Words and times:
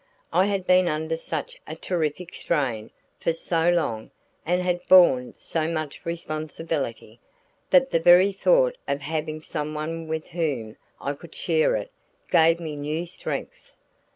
I 0.33 0.47
had 0.47 0.65
been 0.65 0.87
under 0.87 1.15
such 1.15 1.61
a 1.67 1.75
terrific 1.75 2.33
strain 2.33 2.89
for 3.19 3.33
so 3.33 3.69
long 3.69 4.09
and 4.47 4.59
had 4.59 4.81
borne 4.87 5.35
so 5.37 5.67
much 5.67 6.03
responsibility, 6.07 7.19
that 7.69 7.91
the 7.91 7.99
very 7.99 8.31
thought 8.33 8.75
of 8.87 9.01
having 9.01 9.41
someone 9.43 10.07
with 10.07 10.29
whom 10.29 10.75
I 10.99 11.13
could 11.13 11.35
share 11.35 11.75
it 11.75 11.91
gave 12.31 12.59
me 12.59 12.75
new 12.75 13.05
strength. 13.05 13.73